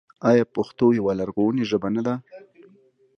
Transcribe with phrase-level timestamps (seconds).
[0.29, 2.13] آیا پښتو یوه لرغونې ژبه نه ده؟